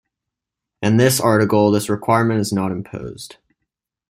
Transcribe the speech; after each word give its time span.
In 0.81 0.97
this 0.97 1.21
article 1.21 1.69
this 1.69 1.87
requirement 1.87 2.39
is 2.39 2.51
not 2.51 2.71
imposed. 2.71 3.35